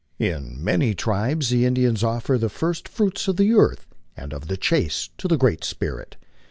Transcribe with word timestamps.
In 0.17 0.57
many 0.63 0.95
tribes 0.95 1.49
the 1.51 1.63
Indians 1.63 2.03
offer 2.03 2.39
the 2.39 2.49
first 2.49 2.89
fruits 2.89 3.27
of 3.27 3.37
the 3.37 3.53
earth 3.53 3.85
and 4.17 4.33
of 4.33 4.47
the 4.47 4.57
chase 4.57 5.11
to 5.19 5.27
the 5.27 5.37
Great 5.37 5.63
Spirit. 5.63 6.15